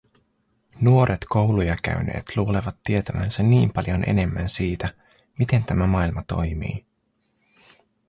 [0.81, 4.93] nuoret kouluja käyneet luulevat tietävänsä niin paljon enemmän siitä,
[5.39, 6.85] miten tämä maailma toimii.